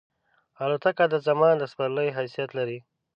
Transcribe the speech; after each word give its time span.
الوتکه 0.63 1.05
د 1.09 1.15
زمان 1.27 1.53
د 1.59 1.63
سپرلۍ 1.71 2.07
حیثیت 2.17 2.49
لري. 2.57 2.79